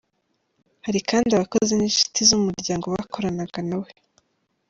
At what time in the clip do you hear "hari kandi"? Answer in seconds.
0.85-1.29